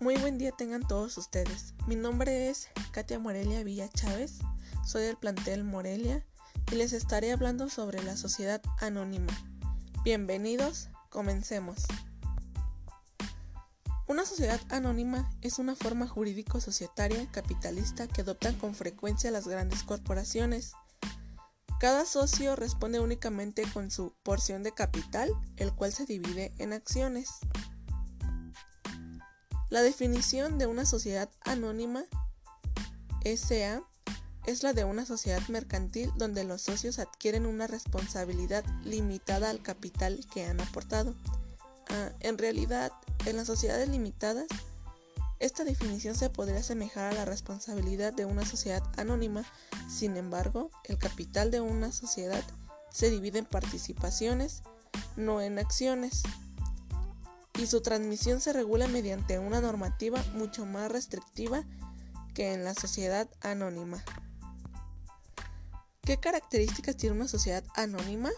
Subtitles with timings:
[0.00, 1.74] Muy buen día tengan todos ustedes.
[1.88, 4.38] Mi nombre es Katia Morelia Villa Chávez,
[4.86, 6.24] soy del plantel Morelia
[6.70, 9.32] y les estaré hablando sobre la sociedad anónima.
[10.04, 11.78] Bienvenidos, comencemos.
[14.06, 20.74] Una sociedad anónima es una forma jurídico-societaria capitalista que adoptan con frecuencia las grandes corporaciones.
[21.80, 27.40] Cada socio responde únicamente con su porción de capital, el cual se divide en acciones.
[29.70, 32.04] La definición de una sociedad anónima
[33.22, 33.82] SA
[34.46, 40.24] es la de una sociedad mercantil donde los socios adquieren una responsabilidad limitada al capital
[40.32, 41.14] que han aportado.
[41.90, 42.92] Ah, en realidad,
[43.26, 44.46] en las sociedades limitadas,
[45.38, 49.44] esta definición se podría asemejar a la responsabilidad de una sociedad anónima,
[49.88, 52.42] sin embargo, el capital de una sociedad
[52.90, 54.62] se divide en participaciones,
[55.16, 56.22] no en acciones
[57.58, 61.64] y su transmisión se regula mediante una normativa mucho más restrictiva
[62.32, 64.02] que en la sociedad anónima.
[66.02, 68.30] ¿Qué características tiene una sociedad anónima?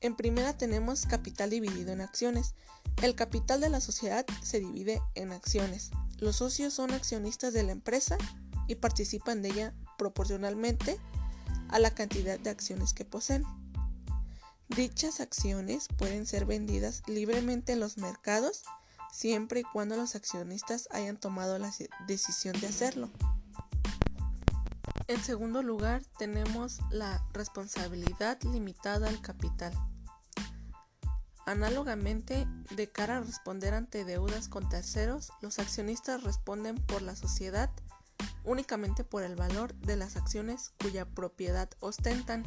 [0.00, 2.54] En primera tenemos capital dividido en acciones.
[3.02, 5.92] El capital de la sociedad se divide en acciones.
[6.18, 8.18] Los socios son accionistas de la empresa
[8.66, 10.98] y participan de ella proporcionalmente
[11.68, 13.44] a la cantidad de acciones que poseen.
[14.68, 18.62] Dichas acciones pueden ser vendidas libremente en los mercados
[19.12, 21.72] siempre y cuando los accionistas hayan tomado la
[22.06, 23.10] decisión de hacerlo.
[25.08, 29.72] En segundo lugar, tenemos la responsabilidad limitada al capital.
[31.46, 37.70] Análogamente, de cara a responder ante deudas con terceros, los accionistas responden por la sociedad
[38.44, 42.44] únicamente por el valor de las acciones cuya propiedad ostentan.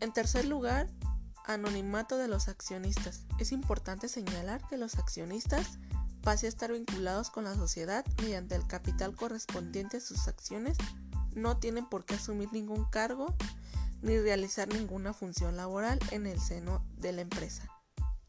[0.00, 0.88] En tercer lugar,
[1.44, 3.24] anonimato de los accionistas.
[3.38, 5.78] Es importante señalar que los accionistas,
[6.22, 10.76] pase a estar vinculados con la sociedad mediante el capital correspondiente a sus acciones,
[11.34, 13.34] no tienen por qué asumir ningún cargo
[14.02, 17.68] ni realizar ninguna función laboral en el seno de la empresa.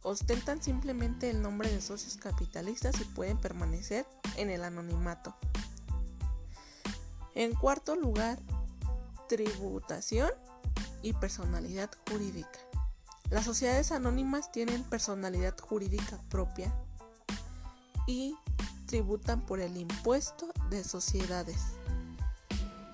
[0.04, 5.36] Ostentan simplemente el nombre de socios capitalistas y pueden permanecer en el anonimato.
[7.36, 8.40] En cuarto lugar,
[9.30, 10.32] tributación
[11.02, 12.60] y personalidad jurídica.
[13.30, 16.74] Las sociedades anónimas tienen personalidad jurídica propia
[18.08, 18.36] y
[18.88, 21.62] tributan por el impuesto de sociedades.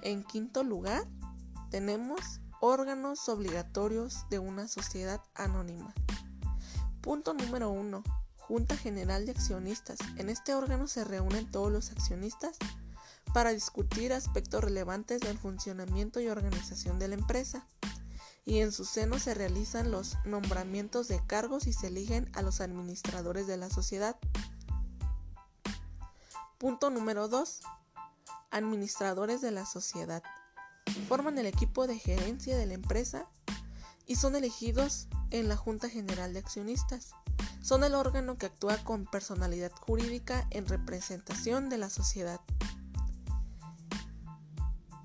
[0.04, 1.08] En quinto lugar,
[1.72, 5.94] tenemos órganos obligatorios de una sociedad anónima.
[7.02, 8.04] Punto número 1.
[8.38, 9.98] Junta General de Accionistas.
[10.18, 12.58] En este órgano se reúnen todos los accionistas
[13.34, 17.66] para discutir aspectos relevantes del funcionamiento y organización de la empresa
[18.48, 22.62] y en su seno se realizan los nombramientos de cargos y se eligen a los
[22.62, 24.16] administradores de la sociedad.
[26.58, 27.60] Punto número 2.
[28.52, 30.24] Administradores de la sociedad.
[31.10, 33.28] Forman el equipo de gerencia de la empresa
[34.06, 37.12] y son elegidos en la Junta General de Accionistas.
[37.62, 42.40] Son el órgano que actúa con personalidad jurídica en representación de la sociedad.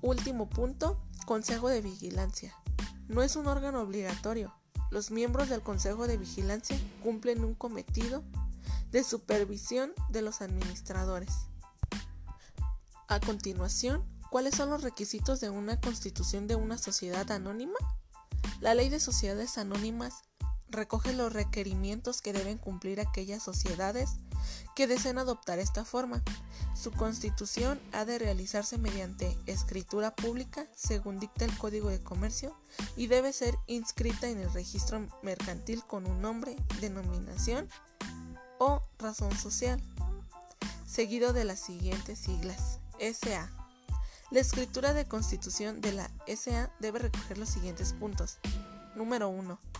[0.01, 2.55] Último punto, Consejo de Vigilancia.
[3.07, 4.53] No es un órgano obligatorio.
[4.91, 8.23] Los miembros del Consejo de Vigilancia cumplen un cometido
[8.91, 11.31] de supervisión de los administradores.
[13.07, 17.77] A continuación, ¿cuáles son los requisitos de una constitución de una sociedad anónima?
[18.61, 20.23] La Ley de Sociedades Anónimas
[20.69, 24.11] recoge los requerimientos que deben cumplir aquellas sociedades
[24.75, 26.23] que deseen adoptar esta forma.
[26.73, 32.57] Su constitución ha de realizarse mediante escritura pública, según dicta el Código de Comercio,
[32.95, 37.69] y debe ser inscrita en el registro mercantil con un nombre, denominación
[38.59, 39.81] o razón social,
[40.85, 42.79] seguido de las siguientes siglas.
[42.99, 43.49] SA.
[44.31, 48.39] La escritura de constitución de la SA debe recoger los siguientes puntos.
[48.95, 49.72] Número 1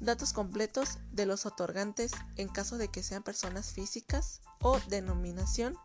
[0.00, 5.76] datos completos de los otorgantes en caso de que sean personas físicas o denominación,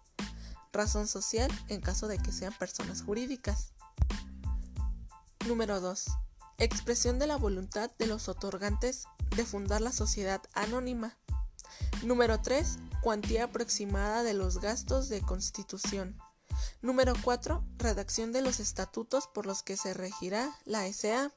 [0.71, 3.73] razón social en caso de que sean personas jurídicas.
[5.47, 6.05] Número 2.
[6.57, 11.17] Expresión de la voluntad de los otorgantes de fundar la sociedad anónima.
[12.03, 12.77] Número 3.
[13.01, 16.17] Cuantía aproximada de los gastos de constitución.
[16.81, 17.63] Número 4.
[17.77, 21.31] Redacción de los estatutos por los que se regirá la SA.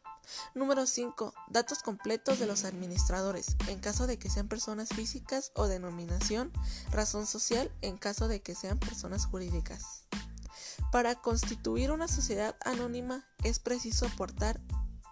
[0.55, 1.35] Número 5.
[1.49, 6.53] Datos completos de los administradores, en caso de que sean personas físicas o denominación,
[6.91, 10.05] razón social, en caso de que sean personas jurídicas.
[10.93, 14.61] Para constituir una sociedad anónima es preciso aportar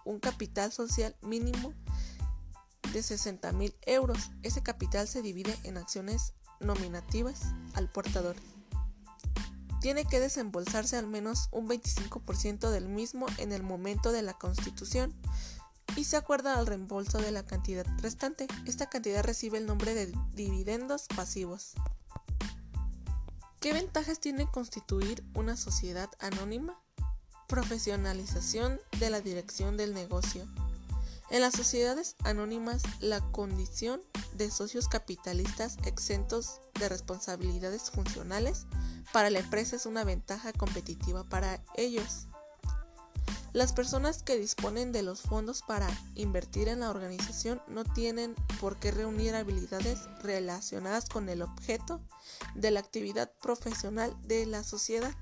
[0.05, 1.73] un capital social mínimo
[2.93, 4.31] de 60 mil euros.
[4.43, 7.41] Ese capital se divide en acciones nominativas
[7.73, 8.35] al portador.
[9.81, 15.13] Tiene que desembolsarse al menos un 25% del mismo en el momento de la constitución
[15.95, 18.47] y se acuerda al reembolso de la cantidad restante.
[18.65, 21.73] Esta cantidad recibe el nombre de dividendos pasivos.
[23.59, 26.79] ¿Qué ventajas tiene constituir una sociedad anónima?
[27.47, 30.45] Profesionalización de la dirección del negocio.
[31.29, 34.01] En las sociedades anónimas, la condición
[34.33, 38.65] de socios capitalistas exentos de responsabilidades funcionales
[39.11, 42.27] para la empresa es una ventaja competitiva para ellos.
[43.51, 48.77] Las personas que disponen de los fondos para invertir en la organización no tienen por
[48.77, 51.99] qué reunir habilidades relacionadas con el objeto
[52.55, 55.13] de la actividad profesional de la sociedad.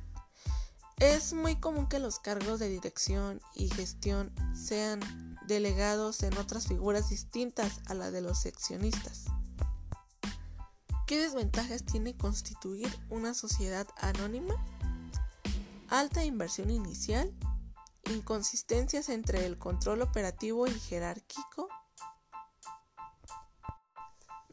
[0.97, 4.99] Es muy común que los cargos de dirección y gestión sean
[5.47, 9.25] delegados en otras figuras distintas a la de los accionistas.
[11.07, 14.55] ¿Qué desventajas tiene constituir una sociedad anónima?
[15.87, 17.31] Alta inversión inicial,
[18.11, 21.69] inconsistencias entre el control operativo y jerárquico.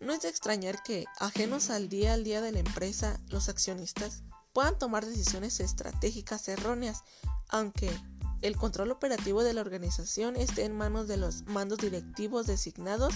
[0.00, 4.22] No es de extrañar que, ajenos al día al día de la empresa, los accionistas
[4.52, 7.02] puedan tomar decisiones estratégicas erróneas,
[7.48, 7.90] aunque
[8.42, 13.14] el control operativo de la organización esté en manos de los mandos directivos designados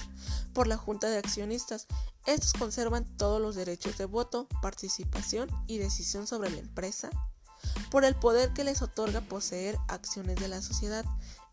[0.55, 1.89] por la Junta de Accionistas.
[2.27, 7.11] Estos conservan todos los derechos de voto, participación y decisión sobre la empresa
[7.91, 11.05] por el poder que les otorga poseer acciones de la sociedad.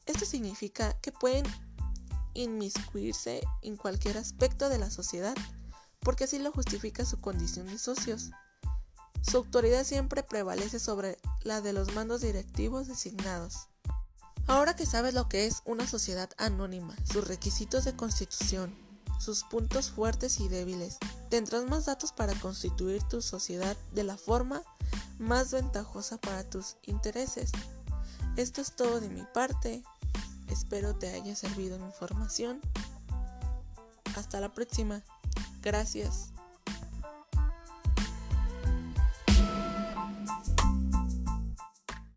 [0.06, 1.46] Esto significa que pueden
[2.36, 5.36] inmiscuirse en cualquier aspecto de la sociedad,
[6.00, 8.32] porque así lo justifica su condición de socios.
[9.22, 13.68] Su autoridad siempre prevalece sobre la de los mandos directivos designados.
[14.48, 18.76] Ahora que sabes lo que es una sociedad anónima, sus requisitos de constitución,
[19.20, 20.98] sus puntos fuertes y débiles,
[21.30, 24.62] tendrás más datos para constituir tu sociedad de la forma
[25.18, 27.52] más ventajosa para tus intereses.
[28.36, 29.84] Esto es todo de mi parte.
[30.50, 32.60] Espero te haya servido mi información.
[34.16, 35.04] Hasta la próxima.
[35.62, 36.33] Gracias.